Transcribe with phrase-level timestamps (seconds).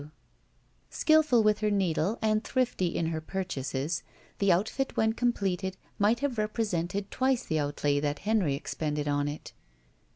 [0.01, 0.11] W.
[0.89, 4.01] Skillful with her needle and thrifty in her pur chases,
[4.39, 9.53] the outfit when completed might have represented twice the outlay that Henry expended on it.